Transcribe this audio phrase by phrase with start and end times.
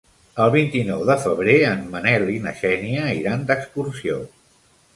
[0.45, 4.21] El vint-i-nou de febrer en Manel i na Xènia iran d'excursió.